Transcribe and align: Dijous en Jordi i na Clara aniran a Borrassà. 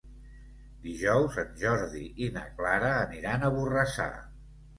Dijous 0.85 1.37
en 1.41 1.51
Jordi 1.63 2.01
i 2.25 2.31
na 2.39 2.47
Clara 2.57 2.89
aniran 3.03 3.47
a 3.47 3.53
Borrassà. 3.59 4.11